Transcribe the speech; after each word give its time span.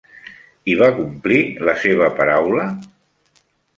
I 0.71 0.77
va 0.79 0.87
complir 1.01 1.41
la 1.69 1.75
seva 1.83 2.09
paraula? 2.21 2.67